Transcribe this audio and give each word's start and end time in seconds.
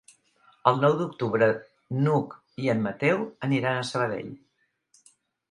El 0.69 0.79
nou 0.85 0.95
d'octubre 1.01 1.49
n'Hug 1.99 2.33
i 2.65 2.73
en 2.75 2.81
Mateu 2.87 3.21
aniran 3.51 3.79
a 3.83 3.87
Sabadell. 3.93 4.35